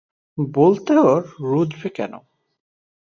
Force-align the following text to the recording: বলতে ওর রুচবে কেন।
বলতে 0.37 0.93
ওর 1.05 1.21
রুচবে 1.41 1.89
কেন। 1.89 2.13